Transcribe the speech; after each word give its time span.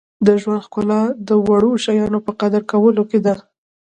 •د 0.25 0.27
ژوند 0.41 0.63
ښکلا 0.65 1.01
د 1.27 1.29
وړو 1.47 1.71
شیانو 1.83 2.19
په 2.25 2.31
قدر 2.41 2.61
کولو 2.71 3.03
کې 3.09 3.19
ده. 3.25 3.35